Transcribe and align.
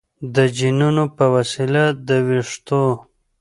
د 0.35 0.37
جینونو 0.57 1.03
په 1.17 1.25
وسیله 1.35 1.83
د 2.07 2.09
ویښتو 2.27 2.83